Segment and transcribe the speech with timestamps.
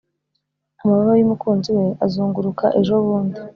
[0.81, 3.39] amababa yumukunzi we azunguruka ejo bundi,